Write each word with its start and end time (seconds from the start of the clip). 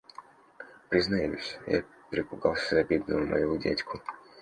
Признаюсь, 0.89 1.59
я 1.67 1.83
перепугался 2.09 2.73
за 2.73 2.83
бедного 2.83 3.23
моего 3.23 3.57
дядьку. 3.57 4.01